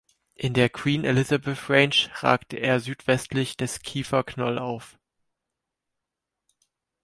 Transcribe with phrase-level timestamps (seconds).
[0.33, 1.93] In der Queen Elizabeth Range
[2.23, 4.97] ragt er südwestlich des Kieffer Knoll auf.